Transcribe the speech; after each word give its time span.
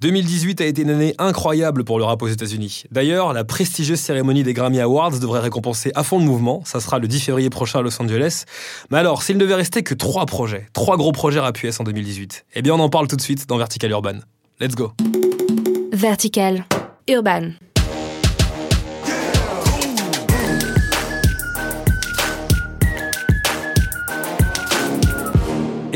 2018 0.00 0.60
a 0.60 0.66
été 0.66 0.82
une 0.82 0.90
année 0.90 1.14
incroyable 1.18 1.82
pour 1.82 1.98
le 1.98 2.04
rap 2.04 2.22
aux 2.22 2.28
États-Unis. 2.28 2.84
D'ailleurs, 2.92 3.32
la 3.32 3.42
prestigieuse 3.42 3.98
cérémonie 3.98 4.44
des 4.44 4.52
Grammy 4.52 4.78
Awards 4.80 5.18
devrait 5.18 5.40
récompenser 5.40 5.90
à 5.96 6.04
fond 6.04 6.20
le 6.20 6.24
mouvement. 6.24 6.62
Ça 6.64 6.78
sera 6.78 7.00
le 7.00 7.08
10 7.08 7.20
février 7.20 7.50
prochain 7.50 7.80
à 7.80 7.82
Los 7.82 8.00
Angeles. 8.00 8.44
Mais 8.90 8.98
alors, 8.98 9.24
s'il 9.24 9.36
ne 9.36 9.40
devait 9.40 9.56
rester 9.56 9.82
que 9.82 9.94
trois 9.94 10.24
projets, 10.24 10.66
trois 10.72 10.96
gros 10.96 11.10
projets 11.10 11.40
rap 11.40 11.60
US 11.64 11.80
en 11.80 11.84
2018, 11.84 12.46
eh 12.54 12.62
bien 12.62 12.74
on 12.74 12.80
en 12.80 12.88
parle 12.88 13.08
tout 13.08 13.16
de 13.16 13.22
suite 13.22 13.48
dans 13.48 13.58
Vertical 13.58 13.90
Urban. 13.90 14.18
Let's 14.60 14.76
go. 14.76 14.92
Vertical 15.92 16.64
Urban. 17.08 17.50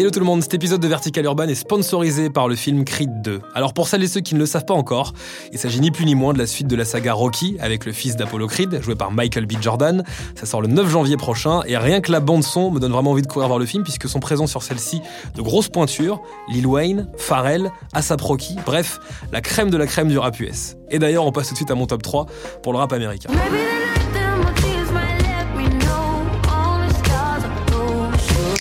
Hello 0.02 0.10
tout 0.10 0.18
le 0.18 0.26
monde, 0.26 0.42
cet 0.42 0.52
épisode 0.54 0.80
de 0.80 0.88
Vertical 0.88 1.24
Urban 1.26 1.44
est 1.44 1.54
sponsorisé 1.54 2.28
par 2.28 2.48
le 2.48 2.56
film 2.56 2.84
Creed 2.84 3.22
2. 3.22 3.40
Alors 3.54 3.72
pour 3.72 3.86
celles 3.86 4.02
et 4.02 4.08
ceux 4.08 4.20
qui 4.20 4.34
ne 4.34 4.40
le 4.40 4.46
savent 4.46 4.64
pas 4.64 4.74
encore, 4.74 5.12
il 5.52 5.60
s'agit 5.60 5.80
ni 5.80 5.92
plus 5.92 6.04
ni 6.04 6.16
moins 6.16 6.32
de 6.32 6.38
la 6.38 6.48
suite 6.48 6.66
de 6.66 6.74
la 6.74 6.84
saga 6.84 7.12
Rocky 7.12 7.56
avec 7.60 7.86
le 7.86 7.92
fils 7.92 8.16
d'Apollo 8.16 8.48
Creed, 8.48 8.82
joué 8.82 8.96
par 8.96 9.12
Michael 9.12 9.46
B. 9.46 9.52
Jordan. 9.60 10.02
Ça 10.34 10.44
sort 10.44 10.60
le 10.60 10.66
9 10.66 10.90
janvier 10.90 11.16
prochain 11.16 11.60
et 11.68 11.76
rien 11.76 12.00
que 12.00 12.10
la 12.10 12.18
bande 12.18 12.42
son 12.42 12.72
me 12.72 12.80
donne 12.80 12.90
vraiment 12.90 13.12
envie 13.12 13.22
de 13.22 13.28
courir 13.28 13.46
voir 13.46 13.60
le 13.60 13.64
film 13.64 13.84
puisque 13.84 14.08
sont 14.08 14.18
présents 14.18 14.48
sur 14.48 14.64
celle-ci 14.64 15.02
de 15.36 15.40
grosses 15.40 15.68
pointures, 15.68 16.20
Lil 16.48 16.66
Wayne, 16.66 17.06
Pharrell, 17.16 17.70
ASAP 17.92 18.22
Rocky, 18.22 18.56
bref, 18.66 18.98
la 19.30 19.40
crème 19.40 19.70
de 19.70 19.76
la 19.76 19.86
crème 19.86 20.08
du 20.08 20.18
rap 20.18 20.40
US. 20.40 20.74
Et 20.90 20.98
d'ailleurs 20.98 21.24
on 21.24 21.30
passe 21.30 21.46
tout 21.46 21.54
de 21.54 21.58
suite 21.58 21.70
à 21.70 21.76
mon 21.76 21.86
top 21.86 22.02
3 22.02 22.26
pour 22.60 22.72
le 22.72 22.80
rap 22.80 22.92
américain. 22.92 23.30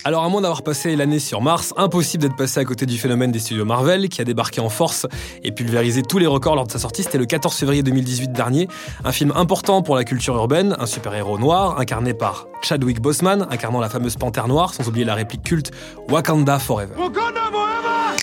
Alors 0.04 0.24
à 0.24 0.28
moins 0.28 0.40
d'avoir 0.40 0.62
passé 0.62 0.96
l'année 0.96 1.20
sur 1.20 1.40
Mars, 1.40 1.72
impossible 1.76 2.22
d'être 2.22 2.34
passé 2.34 2.58
à 2.58 2.64
côté 2.64 2.86
du 2.86 2.98
phénomène 2.98 3.30
des 3.30 3.38
studios 3.38 3.64
Marvel 3.64 4.08
qui 4.08 4.20
a 4.20 4.24
débarqué 4.24 4.60
en 4.60 4.68
force 4.68 5.06
et 5.44 5.52
pulvérisé 5.52 6.02
tous 6.02 6.18
les 6.18 6.26
records 6.26 6.56
lors 6.56 6.66
de 6.66 6.72
sa 6.72 6.80
sortie. 6.80 7.04
C'était 7.04 7.18
le 7.18 7.26
14 7.26 7.54
février 7.54 7.84
2018 7.84 8.32
dernier. 8.32 8.66
Un 9.04 9.12
film 9.12 9.32
important 9.36 9.80
pour 9.82 9.94
la 9.94 10.02
culture 10.02 10.34
urbaine, 10.34 10.74
un 10.80 10.86
super-héros 10.86 11.38
noir 11.38 11.78
incarné 11.78 12.14
par 12.14 12.48
Chadwick 12.62 13.00
Boseman, 13.00 13.46
incarnant 13.48 13.80
la 13.80 13.88
fameuse 13.88 14.16
panthère 14.16 14.48
noire, 14.48 14.74
sans 14.74 14.88
oublier 14.88 15.04
la 15.04 15.14
réplique 15.14 15.44
culte 15.44 15.70
Wakanda 16.08 16.58
Forever. 16.58 16.94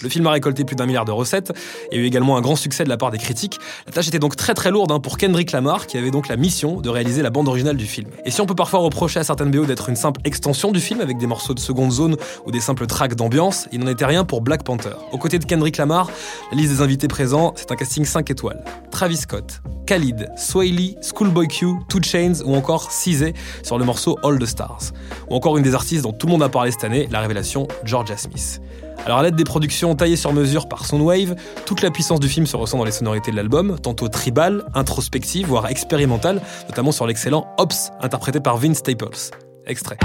Le 0.01 0.09
film 0.09 0.25
a 0.27 0.31
récolté 0.31 0.63
plus 0.63 0.75
d'un 0.75 0.85
milliard 0.85 1.05
de 1.05 1.11
recettes 1.11 1.51
et 1.91 1.97
a 1.97 1.99
eu 1.99 2.05
également 2.05 2.37
un 2.37 2.41
grand 2.41 2.55
succès 2.55 2.83
de 2.83 2.89
la 2.89 2.97
part 2.97 3.11
des 3.11 3.17
critiques. 3.17 3.59
La 3.85 3.91
tâche 3.91 4.07
était 4.07 4.19
donc 4.19 4.35
très 4.35 4.53
très 4.53 4.71
lourde 4.71 4.91
hein, 4.91 4.99
pour 4.99 5.17
Kendrick 5.17 5.51
Lamar 5.51 5.87
qui 5.87 5.97
avait 5.97 6.11
donc 6.11 6.27
la 6.27 6.37
mission 6.37 6.81
de 6.81 6.89
réaliser 6.89 7.21
la 7.21 7.29
bande 7.29 7.47
originale 7.47 7.77
du 7.77 7.85
film. 7.85 8.09
Et 8.25 8.31
si 8.31 8.41
on 8.41 8.45
peut 8.45 8.55
parfois 8.55 8.79
reprocher 8.79 9.19
à 9.19 9.23
certaines 9.23 9.51
BO 9.51 9.65
d'être 9.65 9.89
une 9.89 9.95
simple 9.95 10.21
extension 10.23 10.71
du 10.71 10.79
film 10.79 11.01
avec 11.01 11.17
des 11.17 11.27
morceaux 11.27 11.53
de 11.53 11.59
seconde 11.59 11.91
zone 11.91 12.15
ou 12.45 12.51
des 12.51 12.59
simples 12.59 12.87
tracks 12.87 13.15
d'ambiance, 13.15 13.67
il 13.71 13.79
n'en 13.79 13.91
était 13.91 14.05
rien 14.05 14.23
pour 14.23 14.41
Black 14.41 14.63
Panther. 14.63 14.95
Aux 15.11 15.17
côtés 15.17 15.39
de 15.39 15.45
Kendrick 15.45 15.77
Lamar, 15.77 16.09
la 16.51 16.57
liste 16.57 16.73
des 16.73 16.81
invités 16.81 17.07
présents, 17.07 17.53
c'est 17.55 17.71
un 17.71 17.75
casting 17.75 18.05
5 18.05 18.29
étoiles. 18.29 18.63
Travis 18.91 19.17
Scott, 19.17 19.61
Khalid, 19.85 20.29
Swaley, 20.37 20.95
Schoolboy 21.01 21.47
Q, 21.47 21.65
Two 21.89 22.01
Chains 22.01 22.41
ou 22.45 22.55
encore 22.55 22.91
Cizé 22.91 23.33
sur 23.63 23.77
le 23.77 23.85
morceau 23.85 24.17
All 24.23 24.39
the 24.39 24.45
Stars. 24.45 24.91
Ou 25.29 25.35
encore 25.35 25.57
une 25.57 25.63
des 25.63 25.75
artistes 25.75 26.03
dont 26.03 26.13
tout 26.13 26.27
le 26.27 26.33
monde 26.33 26.43
a 26.43 26.49
parlé 26.49 26.71
cette 26.71 26.83
année, 26.83 27.07
la 27.11 27.19
révélation 27.19 27.67
Georgia 27.83 28.17
Smith. 28.17 28.61
Alors 29.05 29.19
à 29.19 29.23
l'aide 29.23 29.35
des 29.35 29.43
productions 29.43 29.95
taillées 29.95 30.15
sur 30.15 30.33
mesure 30.33 30.67
par 30.67 30.85
Soundwave, 30.85 31.35
toute 31.65 31.81
la 31.81 31.89
puissance 31.91 32.19
du 32.19 32.27
film 32.27 32.45
se 32.45 32.55
ressent 32.55 32.77
dans 32.77 32.83
les 32.83 32.91
sonorités 32.91 33.31
de 33.31 33.35
l'album, 33.35 33.77
tantôt 33.81 34.07
tribal, 34.07 34.63
introspective, 34.75 35.47
voire 35.47 35.67
expérimentale, 35.67 36.41
notamment 36.67 36.91
sur 36.91 37.07
l'excellent 37.07 37.47
Ops, 37.57 37.91
interprété 38.01 38.39
par 38.39 38.57
Vince 38.57 38.77
Staples. 38.77 39.31
Extrait. 39.65 39.97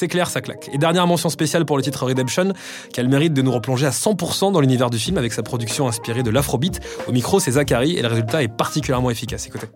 C'est 0.00 0.08
clair, 0.08 0.30
ça 0.30 0.40
claque. 0.40 0.70
Et 0.72 0.78
dernière 0.78 1.06
mention 1.06 1.28
spéciale 1.28 1.66
pour 1.66 1.76
le 1.76 1.82
titre 1.82 2.06
Redemption, 2.06 2.54
qui 2.92 3.00
a 3.00 3.02
le 3.02 3.08
mérite 3.08 3.34
de 3.34 3.42
nous 3.42 3.52
replonger 3.52 3.86
à 3.86 3.90
100% 3.90 4.52
dans 4.52 4.60
l'univers 4.60 4.88
du 4.88 4.98
film 4.98 5.18
avec 5.18 5.32
sa 5.32 5.42
production 5.42 5.88
inspirée 5.88 6.22
de 6.22 6.30
l'afrobeat. 6.30 6.80
Au 7.06 7.12
micro, 7.12 7.38
c'est 7.38 7.52
Zachary 7.52 7.96
et 7.96 8.02
le 8.02 8.08
résultat 8.08 8.42
est 8.42 8.48
particulièrement 8.48 9.10
efficace. 9.10 9.46
Écoutez. 9.46 9.66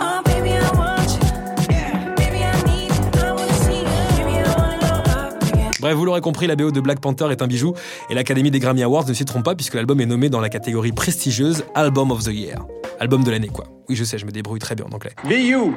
Bref, 5.84 5.98
vous 5.98 6.06
l'aurez 6.06 6.22
compris, 6.22 6.46
la 6.46 6.56
BO 6.56 6.70
de 6.70 6.80
Black 6.80 6.98
Panther 6.98 7.26
est 7.30 7.42
un 7.42 7.46
bijou 7.46 7.74
et 8.08 8.14
l'Académie 8.14 8.50
des 8.50 8.58
Grammy 8.58 8.82
Awards 8.82 9.06
ne 9.06 9.12
s'y 9.12 9.26
trompe 9.26 9.44
pas 9.44 9.54
puisque 9.54 9.74
l'album 9.74 10.00
est 10.00 10.06
nommé 10.06 10.30
dans 10.30 10.40
la 10.40 10.48
catégorie 10.48 10.92
prestigieuse 10.92 11.62
Album 11.74 12.10
of 12.10 12.24
the 12.24 12.28
Year. 12.28 12.56
Album 13.00 13.22
de 13.22 13.30
l'année, 13.30 13.48
quoi. 13.48 13.66
Oui, 13.90 13.94
je 13.94 14.02
sais, 14.02 14.16
je 14.16 14.24
me 14.24 14.30
débrouille 14.30 14.60
très 14.60 14.74
bien 14.74 14.86
en 14.90 14.94
anglais. 14.94 15.12
Be 15.24 15.32
you. 15.32 15.74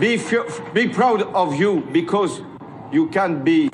Be, 0.00 0.18
be 0.74 0.90
proud 0.90 1.28
of 1.34 1.56
you 1.56 1.84
because 1.92 2.42
you 2.92 3.08
can 3.12 3.44
be 3.44 3.70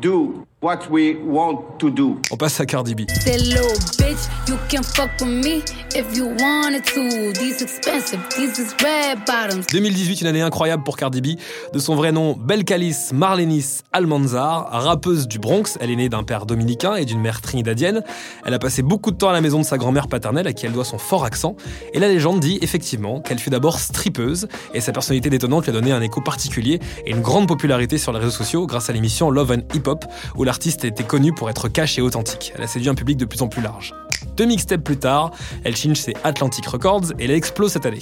do 0.00 0.46
what 0.62 0.88
we 0.90 1.16
want 1.22 1.76
to 1.78 1.90
do. 1.90 2.18
On 2.30 2.36
passe 2.36 2.58
à 2.60 2.66
Cardi 2.66 2.94
B. 2.94 3.02
2018, 9.70 10.20
une 10.22 10.26
année 10.26 10.40
incroyable 10.40 10.82
pour 10.82 10.96
Cardi 10.96 11.20
B. 11.20 11.38
De 11.74 11.78
son 11.78 11.94
vrai 11.94 12.10
nom, 12.10 12.34
Belcalis 12.38 13.10
Marlenis 13.12 13.80
Almanzar, 13.92 14.70
rappeuse 14.70 15.28
du 15.28 15.38
Bronx. 15.38 15.76
Elle 15.78 15.90
est 15.90 15.96
née 15.96 16.08
d'un 16.08 16.22
père 16.22 16.46
dominicain 16.46 16.94
et 16.94 17.04
d'une 17.04 17.20
mère 17.20 17.42
trinidadienne. 17.42 18.02
Elle 18.46 18.54
a 18.54 18.58
passé 18.58 18.80
beaucoup 18.80 19.10
de 19.10 19.16
temps 19.16 19.28
à 19.28 19.34
la 19.34 19.42
maison 19.42 19.58
de 19.58 19.64
sa 19.64 19.76
grand-mère 19.76 20.08
paternelle 20.08 20.46
à 20.46 20.54
qui 20.54 20.64
elle 20.64 20.72
doit 20.72 20.86
son 20.86 20.98
fort 20.98 21.24
accent. 21.24 21.54
Et 21.92 21.98
la 21.98 22.08
légende 22.08 22.40
dit 22.40 22.58
effectivement 22.62 23.20
qu'elle 23.20 23.38
fut 23.38 23.50
d'abord 23.50 23.78
strippeuse 23.78 24.48
et 24.72 24.80
sa 24.80 24.92
personnalité 24.92 25.28
détonnante 25.28 25.64
lui 25.64 25.70
a 25.70 25.74
donné 25.74 25.92
un 25.92 26.00
écho 26.00 26.22
particulier 26.22 26.80
et 27.04 27.10
une 27.10 27.20
grande 27.20 27.46
popularité 27.46 27.98
sur 27.98 28.12
les 28.12 28.20
réseaux 28.20 28.30
sociaux 28.30 28.66
grâce 28.66 28.88
à 28.88 28.94
l'émission 28.94 29.30
Love 29.30 29.52
and 29.52 29.74
Hip 29.74 29.86
Hop 29.86 30.06
où 30.34 30.45
l'artiste 30.46 30.84
était 30.84 31.04
connue 31.04 31.34
pour 31.34 31.50
être 31.50 31.68
cash 31.68 31.98
et 31.98 32.02
authentique. 32.02 32.52
Elle 32.54 32.62
a 32.62 32.66
séduit 32.68 32.88
un 32.88 32.94
public 32.94 33.18
de 33.18 33.24
plus 33.24 33.42
en 33.42 33.48
plus 33.48 33.60
large. 33.60 33.92
Deux 34.36 34.46
mixtapes 34.46 34.82
plus 34.82 34.96
tard, 34.96 35.30
elle 35.64 35.76
change 35.76 35.96
ses 35.96 36.14
Atlantic 36.24 36.66
Records 36.66 37.12
et 37.18 37.24
elle 37.24 37.30
explose 37.30 37.72
cette 37.72 37.86
année. 37.86 38.00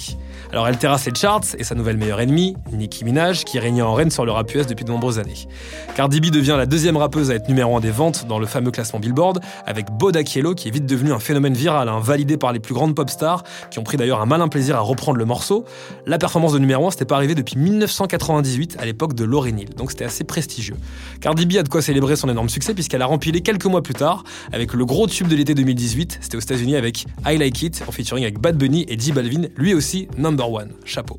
Alors 0.51 0.67
elle 0.67 0.77
terrasse 0.77 1.05
les 1.05 1.13
charts 1.13 1.41
et 1.57 1.63
sa 1.63 1.75
nouvelle 1.75 1.97
meilleure 1.97 2.21
ennemie, 2.21 2.55
Nicki 2.71 3.05
Minaj, 3.05 3.43
qui 3.43 3.59
régnait 3.59 3.81
en 3.81 3.93
reine 3.93 4.09
sur 4.09 4.25
le 4.25 4.31
rap 4.31 4.53
US 4.55 4.67
depuis 4.67 4.85
de 4.85 4.91
nombreuses 4.91 5.19
années. 5.19 5.47
Cardi 5.95 6.21
B 6.21 6.25
devient 6.25 6.55
la 6.57 6.65
deuxième 6.65 6.97
rappeuse 6.97 7.31
à 7.31 7.35
être 7.35 7.47
numéro 7.47 7.75
1 7.77 7.81
des 7.81 7.91
ventes 7.91 8.25
dans 8.27 8.39
le 8.39 8.45
fameux 8.45 8.71
classement 8.71 8.99
Billboard, 8.99 9.41
avec 9.65 9.91
Boda 9.91 10.23
Kielo 10.23 10.55
qui 10.55 10.69
est 10.69 10.71
vite 10.71 10.85
devenu 10.85 11.11
un 11.11 11.19
phénomène 11.19 11.53
viral, 11.53 11.89
hein, 11.89 11.99
validé 11.99 12.37
par 12.37 12.53
les 12.53 12.59
plus 12.59 12.73
grandes 12.73 12.95
pop 12.95 13.09
stars, 13.09 13.43
qui 13.69 13.79
ont 13.79 13.83
pris 13.83 13.97
d'ailleurs 13.97 14.21
un 14.21 14.25
malin 14.25 14.47
plaisir 14.47 14.77
à 14.77 14.81
reprendre 14.81 15.17
le 15.17 15.25
morceau. 15.25 15.65
La 16.05 16.17
performance 16.17 16.53
de 16.53 16.59
numéro 16.59 16.87
1, 16.87 16.91
c'était 16.91 17.05
pas 17.05 17.15
arrivé 17.15 17.35
depuis 17.35 17.57
1998, 17.57 18.77
à 18.79 18.85
l'époque 18.85 19.13
de 19.13 19.23
Lauryn 19.25 19.57
Hill, 19.57 19.69
donc 19.75 19.91
c'était 19.91 20.05
assez 20.05 20.23
prestigieux. 20.23 20.77
Cardi 21.21 21.45
B 21.45 21.57
a 21.57 21.63
de 21.63 21.69
quoi 21.69 21.81
célébrer 21.81 22.15
son 22.15 22.29
énorme 22.29 22.49
succès 22.49 22.73
puisqu'elle 22.73 23.01
a 23.01 23.05
rempli 23.05 23.25
quelques 23.41 23.65
mois 23.65 23.81
plus 23.81 23.93
tard 23.93 24.23
avec 24.51 24.73
le 24.73 24.85
gros 24.85 25.07
tube 25.07 25.27
de 25.27 25.35
l'été 25.35 25.55
2018, 25.55 26.04
c'était 26.21 26.37
aux 26.37 26.41
États-Unis 26.41 26.75
avec 26.75 27.05
I 27.25 27.37
Like 27.37 27.61
It 27.61 27.83
en 27.87 27.91
featuring 27.91 28.23
avec 28.23 28.39
Bad 28.39 28.57
Bunny 28.57 28.85
et 28.87 28.97
J 28.99 29.11
Balvin, 29.11 29.47
lui 29.57 29.73
aussi 29.73 30.07
number 30.17 30.49
one. 30.51 30.71
Chapeau. 30.85 31.15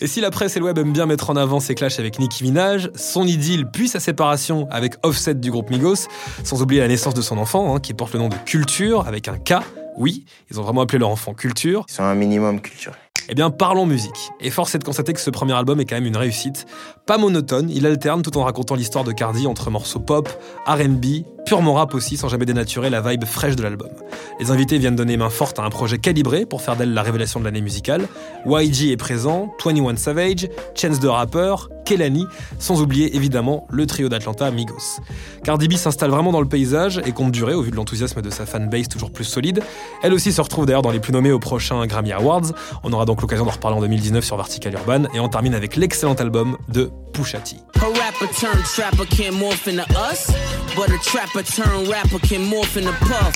Et 0.00 0.06
si 0.06 0.20
la 0.20 0.30
presse 0.30 0.56
et 0.56 0.60
le 0.60 0.66
web 0.66 0.78
aiment 0.78 0.92
bien 0.92 1.06
mettre 1.06 1.28
en 1.30 1.36
avant 1.36 1.58
ses 1.58 1.74
clashs 1.74 1.98
avec 1.98 2.20
Nicki 2.20 2.44
Minaj, 2.44 2.88
son 2.94 3.26
idylle 3.26 3.66
puis 3.72 3.88
sa 3.88 3.98
séparation 3.98 4.68
avec 4.70 4.94
Offset 5.02 5.34
du 5.34 5.50
groupe 5.50 5.70
Migos, 5.70 6.06
sans 6.44 6.62
oublier 6.62 6.80
la 6.80 6.88
naissance 6.88 7.14
de 7.14 7.22
son 7.22 7.36
enfant, 7.36 7.74
hein, 7.74 7.80
qui 7.80 7.94
porte 7.94 8.12
le 8.12 8.20
nom 8.20 8.28
de 8.28 8.36
Culture 8.46 9.08
avec 9.08 9.26
un 9.26 9.38
K, 9.38 9.54
oui, 9.96 10.24
ils 10.50 10.60
ont 10.60 10.62
vraiment 10.62 10.82
appelé 10.82 11.00
leur 11.00 11.08
enfant 11.08 11.34
Culture. 11.34 11.84
Ils 11.88 11.94
sont 11.94 12.04
un 12.04 12.14
minimum 12.14 12.60
culturel. 12.60 12.96
Eh 13.30 13.34
bien, 13.34 13.50
parlons 13.50 13.84
musique. 13.84 14.30
Et 14.40 14.50
force 14.50 14.74
est 14.74 14.78
de 14.78 14.84
constater 14.84 15.12
que 15.12 15.20
ce 15.20 15.28
premier 15.28 15.52
album 15.52 15.78
est 15.80 15.84
quand 15.84 15.96
même 15.96 16.06
une 16.06 16.16
réussite. 16.16 16.64
Pas 17.04 17.18
monotone, 17.18 17.68
il 17.68 17.84
alterne 17.84 18.22
tout 18.22 18.38
en 18.38 18.44
racontant 18.44 18.74
l'histoire 18.74 19.04
de 19.04 19.12
Cardi 19.12 19.46
entre 19.46 19.70
morceaux 19.70 20.00
pop, 20.00 20.30
RB, 20.66 21.04
purement 21.44 21.74
rap 21.74 21.92
aussi, 21.92 22.16
sans 22.16 22.28
jamais 22.28 22.46
dénaturer 22.46 22.88
la 22.88 23.02
vibe 23.02 23.26
fraîche 23.26 23.54
de 23.54 23.62
l'album. 23.62 23.90
Les 24.40 24.50
invités 24.50 24.78
viennent 24.78 24.96
donner 24.96 25.18
main 25.18 25.28
forte 25.28 25.58
à 25.58 25.62
un 25.62 25.68
projet 25.68 25.98
calibré 25.98 26.46
pour 26.46 26.62
faire 26.62 26.76
d'elle 26.76 26.94
la 26.94 27.02
révélation 27.02 27.38
de 27.38 27.44
l'année 27.44 27.60
musicale. 27.60 28.08
YG 28.46 28.92
est 28.92 28.96
présent, 28.96 29.52
21 29.62 29.96
Savage, 29.96 30.48
Chance 30.74 30.98
the 31.00 31.04
Rapper, 31.04 31.54
Kelani, 31.88 32.26
sans 32.58 32.82
oublier 32.82 33.16
évidemment 33.16 33.66
le 33.70 33.86
trio 33.86 34.10
d'Atlanta 34.10 34.50
Migos. 34.50 35.00
Cardi 35.42 35.68
B 35.68 35.72
s'installe 35.72 36.10
vraiment 36.10 36.32
dans 36.32 36.42
le 36.42 36.48
paysage 36.48 37.00
et 37.06 37.12
compte 37.12 37.32
durer 37.32 37.54
au 37.54 37.62
vu 37.62 37.70
de 37.70 37.76
l'enthousiasme 37.76 38.20
de 38.20 38.28
sa 38.28 38.44
fanbase 38.44 38.88
toujours 38.88 39.10
plus 39.10 39.24
solide. 39.24 39.62
Elle 40.02 40.12
aussi 40.12 40.30
se 40.30 40.40
retrouve 40.42 40.66
d'ailleurs 40.66 40.82
dans 40.82 40.90
les 40.90 41.00
plus 41.00 41.14
nommés 41.14 41.32
au 41.32 41.38
prochain 41.38 41.86
Grammy 41.86 42.12
Awards. 42.12 42.52
On 42.84 42.92
aura 42.92 43.06
donc 43.06 43.22
l'occasion 43.22 43.46
d'en 43.46 43.52
reparler 43.52 43.78
en 43.78 43.80
2019 43.80 44.22
sur 44.22 44.36
Vertical 44.36 44.74
Urban 44.74 45.04
et 45.14 45.20
on 45.20 45.30
termine 45.30 45.54
avec 45.54 45.76
l'excellent 45.76 46.14
album 46.14 46.58
de 46.68 46.90
Pusha 47.14 47.38
T. 47.38 47.56
turned 48.26 48.64
trapper 48.64 49.30
morph 49.30 49.66
us. 49.66 50.32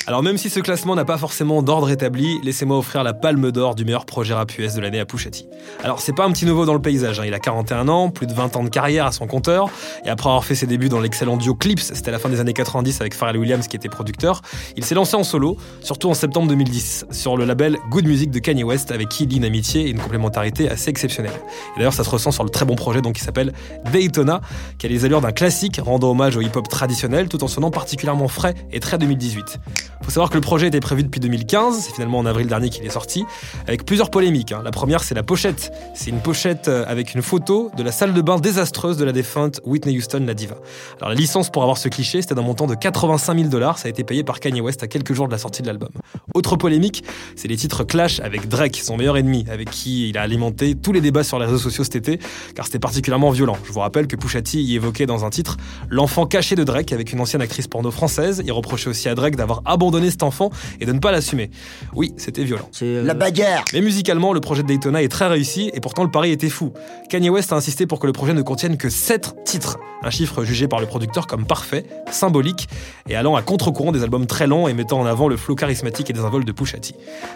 Alors 0.06 0.22
même 0.22 0.38
si 0.38 0.48
ce 0.48 0.60
classement 0.60 0.94
n'a 0.94 1.04
pas 1.04 1.18
forcément 1.18 1.62
d'ordre 1.62 1.90
établi, 1.90 2.38
laissez-moi 2.44 2.78
offrir 2.78 3.02
la 3.02 3.14
palme 3.14 3.50
d'or 3.50 3.74
du 3.74 3.84
meilleur 3.84 4.06
projet 4.06 4.34
rap 4.34 4.56
US 4.58 4.74
de 4.74 4.80
l'année 4.80 5.00
à 5.00 5.06
Pushati. 5.06 5.48
Alors 5.82 6.00
c'est 6.00 6.12
pas 6.12 6.24
un 6.24 6.30
petit 6.30 6.46
nouveau 6.46 6.66
dans 6.66 6.74
le 6.74 6.80
paysage, 6.80 7.18
hein. 7.18 7.24
il 7.26 7.34
a 7.34 7.40
41 7.40 7.88
ans, 7.88 8.10
plus 8.10 8.28
de 8.28 8.32
20 8.32 8.56
ans 8.56 8.62
de 8.62 8.68
carrière 8.68 9.06
à 9.06 9.12
son 9.12 9.26
compteur, 9.26 9.70
et 10.04 10.08
après 10.08 10.28
avoir 10.28 10.44
fait 10.44 10.54
ses 10.54 10.66
débuts 10.66 10.88
dans 10.88 11.00
l'excellent 11.00 11.36
duo 11.36 11.54
Clips, 11.54 11.80
c'était 11.80 12.10
à 12.10 12.12
la 12.12 12.20
fin 12.20 12.28
des 12.28 12.38
années 12.38 12.52
90 12.52 13.00
avec 13.00 13.14
Pharrell 13.14 13.38
Williams 13.38 13.66
qui 13.66 13.76
était 13.76 13.88
producteur, 13.88 14.40
il 14.76 14.84
s'est 14.84 14.94
lancé 14.94 15.16
en 15.16 15.24
solo, 15.24 15.56
surtout 15.80 16.10
en 16.10 16.14
septembre 16.14 16.46
2010, 16.48 17.06
sur 17.10 17.36
le 17.36 17.44
label 17.44 17.78
Good 17.90 18.06
Music 18.06 18.30
de 18.30 18.38
Kanye 18.38 18.62
West, 18.62 18.92
avec 18.92 19.08
qui 19.08 19.24
il 19.24 19.36
une 19.36 19.44
amitié 19.44 19.86
et 19.86 19.90
une 19.90 19.98
complémentarité 19.98 20.68
assez 20.68 20.90
exceptionnelle. 20.90 21.32
Et 21.74 21.78
d'ailleurs 21.78 21.94
ça 21.94 22.04
se 22.04 22.10
ressent 22.10 22.30
sur 22.30 22.44
le 22.44 22.50
très 22.50 22.64
bon 22.64 22.76
projet 22.76 23.00
qui 23.12 23.20
s'appelle 23.20 23.52
Daytona, 23.90 24.40
qui 24.78 24.86
a 24.86 24.88
les 24.88 25.04
allures 25.04 25.20
d'un 25.20 25.32
classique 25.32 25.80
rendant 25.82 26.10
hommage 26.10 26.36
au 26.36 26.40
hip-hop 26.40 26.68
traditionnel 26.68 27.28
tout 27.28 27.42
en 27.44 27.48
sonnant 27.48 27.70
particulièrement 27.70 28.28
frais 28.28 28.54
et 28.72 28.80
très 28.80 28.98
2018. 28.98 29.58
Faut 30.02 30.10
savoir 30.10 30.30
que 30.30 30.34
le 30.34 30.40
projet 30.40 30.66
était 30.66 30.80
prévu 30.80 31.02
depuis 31.04 31.20
2015, 31.20 31.80
c'est 31.80 31.94
finalement 31.94 32.18
en 32.18 32.26
avril 32.26 32.46
dernier 32.46 32.68
qu'il 32.70 32.84
est 32.84 32.90
sorti, 32.90 33.24
avec 33.66 33.84
plusieurs 33.86 34.10
polémiques. 34.10 34.52
hein. 34.52 34.60
La 34.64 34.70
première, 34.70 35.02
c'est 35.02 35.14
la 35.14 35.22
pochette. 35.22 35.72
C'est 35.94 36.10
une 36.10 36.20
pochette 36.20 36.68
euh, 36.68 36.84
avec 36.86 37.14
une 37.14 37.22
photo 37.22 37.70
de 37.76 37.82
la 37.82 37.92
salle 37.92 38.12
de 38.12 38.20
bain 38.20 38.38
désastreuse 38.38 38.96
de 38.96 39.04
la 39.04 39.12
défunte 39.12 39.60
Whitney 39.64 39.96
Houston, 39.96 40.24
la 40.26 40.34
diva. 40.34 40.56
Alors 40.98 41.10
la 41.10 41.14
licence 41.14 41.50
pour 41.50 41.62
avoir 41.62 41.78
ce 41.78 41.88
cliché, 41.88 42.20
c'était 42.20 42.34
d'un 42.34 42.42
montant 42.42 42.66
de 42.66 42.74
85 42.74 43.36
000 43.38 43.48
dollars. 43.48 43.78
Ça 43.78 43.86
a 43.86 43.90
été 43.90 44.02
payé 44.04 44.24
par 44.24 44.40
Kanye 44.40 44.60
West 44.60 44.82
à 44.82 44.88
quelques 44.88 45.12
jours 45.12 45.28
de 45.28 45.32
la 45.32 45.38
sortie 45.38 45.62
de 45.62 45.68
l'album. 45.68 45.90
Autre 46.34 46.56
polémique, 46.56 47.04
c'est 47.36 47.48
les 47.48 47.56
titres 47.56 47.84
Clash 47.84 48.20
avec 48.20 48.48
Drake, 48.48 48.80
son 48.82 48.96
meilleur 48.96 49.16
ennemi, 49.16 49.46
avec 49.50 49.70
qui 49.70 50.08
il 50.08 50.18
a 50.18 50.22
alimenté 50.22 50.74
tous 50.74 50.92
les 50.92 51.00
débats 51.00 51.24
sur 51.24 51.38
les 51.38 51.46
réseaux 51.46 51.58
sociaux 51.58 51.84
cet 51.84 51.96
été, 51.96 52.18
car 52.54 52.66
c'était 52.66 52.78
particulièrement 52.80 53.30
violent. 53.30 53.56
Je 53.64 53.72
vous 53.72 53.80
rappelle 53.80 54.06
que 54.08 54.16
Pusha 54.16 54.42
T 54.42 54.58
y 54.58 54.74
évoquait 54.74 55.06
dans 55.06 55.24
un 55.24 55.30
titre 55.30 55.56
l'enfant 55.88 56.26
caché 56.26 56.56
de 56.56 56.64
Drake 56.64 56.92
avec 56.92 57.12
une 57.12 57.20
ancienne 57.20 57.42
actrice 57.42 57.68
porno 57.68 57.90
française. 57.90 58.42
Il 58.44 58.52
reprochait 58.52 58.90
aussi 58.90 59.08
à 59.08 59.14
Drake 59.14 59.36
d'avoir 59.36 59.62
abandonné 59.64 59.91
cet 60.10 60.22
enfant 60.22 60.50
et 60.80 60.86
de 60.86 60.92
ne 60.92 60.98
pas 60.98 61.12
l'assumer. 61.12 61.50
Oui, 61.94 62.14
c'était 62.16 62.44
violent. 62.44 62.68
La 62.80 63.14
bagarre 63.14 63.64
Mais 63.72 63.80
musicalement, 63.80 64.32
le 64.32 64.40
projet 64.40 64.62
de 64.62 64.68
Daytona 64.68 65.02
est 65.02 65.08
très 65.08 65.26
réussi 65.26 65.70
et 65.74 65.80
pourtant 65.80 66.04
le 66.04 66.10
pari 66.10 66.30
était 66.30 66.48
fou. 66.48 66.72
Kanye 67.08 67.30
West 67.30 67.52
a 67.52 67.56
insisté 67.56 67.86
pour 67.86 67.98
que 67.98 68.06
le 68.06 68.12
projet 68.12 68.34
ne 68.34 68.42
contienne 68.42 68.76
que 68.76 68.88
7 68.88 69.44
titres, 69.44 69.78
un 70.02 70.10
chiffre 70.10 70.44
jugé 70.44 70.68
par 70.68 70.80
le 70.80 70.86
producteur 70.86 71.26
comme 71.26 71.46
parfait, 71.46 71.84
symbolique 72.10 72.68
et 73.08 73.16
allant 73.16 73.36
à 73.36 73.42
contre-courant 73.42 73.92
des 73.92 74.02
albums 74.02 74.26
très 74.26 74.46
longs 74.46 74.68
et 74.68 74.74
mettant 74.74 75.00
en 75.00 75.06
avant 75.06 75.28
le 75.28 75.36
flow 75.36 75.54
charismatique 75.54 76.10
et 76.10 76.12
désinvolte 76.12 76.46
de 76.46 76.52
Pusha 76.52 76.78
T. 76.78 76.94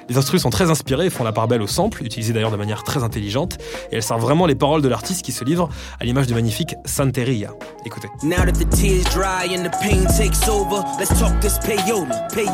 Les 0.09 0.17
instrus 0.17 0.43
sont 0.43 0.50
très 0.50 0.70
inspirés 0.70 1.06
et 1.06 1.11
font 1.11 1.25
la 1.25 1.32
part 1.32 1.49
belle 1.49 1.62
au 1.62 1.67
sample, 1.67 2.05
utilisé 2.05 2.32
d'ailleurs 2.32 2.50
de 2.50 2.56
manière 2.56 2.85
très 2.85 3.02
intelligente, 3.02 3.59
et 3.91 3.97
elles 3.97 4.02
servent 4.02 4.23
vraiment 4.23 4.47
les 4.47 4.55
paroles 4.55 4.82
de 4.82 4.88
l'artiste 4.88 5.25
qui 5.25 5.32
se 5.32 5.44
livre 5.44 5.69
à 6.00 6.05
l'image 6.05 6.26
du 6.26 6.35
magnifique 6.35 6.75
Santeria. 6.85 7.52
Écoutez. 7.85 8.09
Now 8.23 8.44
that 8.44 8.52
the 8.52 8.69
tears 8.70 9.05
dry 9.12 9.55
and 9.56 9.64
the 9.64 9.73
pain 9.82 10.06
takes 10.06 10.49
over, 10.49 10.82
let's 10.99 11.19
talk 11.19 11.38
this 11.41 11.59
payola, 11.59 12.29
payola. 12.32 12.46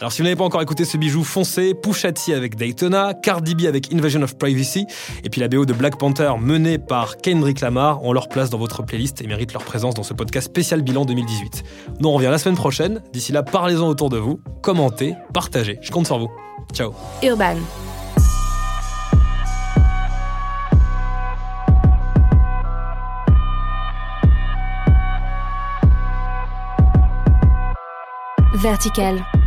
Alors 0.00 0.12
si 0.12 0.18
vous 0.18 0.24
n'avez 0.24 0.36
pas 0.36 0.44
encore 0.44 0.62
écouté 0.62 0.84
ce 0.84 0.96
bijou, 0.96 1.24
foncez, 1.24 1.74
Pusha 1.74 2.12
T 2.12 2.34
avec 2.34 2.56
Daytona, 2.56 3.14
Cardi 3.14 3.54
B 3.54 3.66
avec 3.66 3.92
Invasion 3.92 4.22
of 4.22 4.36
Privacy, 4.36 4.86
et 5.24 5.30
puis 5.30 5.40
la 5.40 5.48
BO 5.48 5.64
de 5.64 5.72
Black 5.72 5.98
Panther 5.98 6.32
menée 6.40 6.78
par 6.78 7.16
Kendrick 7.18 7.60
Lamar 7.60 8.02
ont 8.04 8.12
leur 8.12 8.28
place 8.28 8.50
dans 8.50 8.58
votre 8.58 8.82
playlist 8.82 9.20
et 9.20 9.26
méritent 9.26 9.52
leur 9.52 9.64
présence 9.64 9.94
dans 9.94 10.02
ce 10.02 10.14
podcast 10.14 10.46
spécial 10.46 10.82
bilan 10.82 11.04
2018. 11.04 11.64
Nous 12.00 12.08
on 12.08 12.12
revient 12.12 12.28
la 12.30 12.38
semaine 12.38 12.56
prochaine, 12.56 13.02
d'ici 13.12 13.32
là 13.32 13.42
parlez-en 13.42 13.88
autour 13.88 14.10
de 14.10 14.18
vous, 14.18 14.40
commentez, 14.62 15.14
partagez, 15.32 15.78
je 15.82 15.90
compte 15.90 16.06
sur 16.06 16.18
vous. 16.18 16.30
Ciao 16.72 16.92
Urban. 17.22 17.56
Vertical. 28.62 29.41